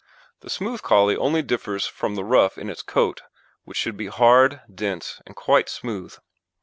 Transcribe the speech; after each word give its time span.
THE 0.39 0.49
SMOOTH 0.49 0.81
COLLIE 0.81 1.15
only 1.15 1.43
differs 1.43 1.85
from 1.85 2.15
the 2.15 2.23
rough 2.23 2.57
in 2.57 2.71
its 2.71 2.81
coat, 2.81 3.21
which 3.65 3.77
should 3.77 3.97
be 3.97 4.07
hard, 4.07 4.61
dense 4.73 5.21
and 5.27 5.35
quite 5.35 5.69
smooth. 5.69 6.15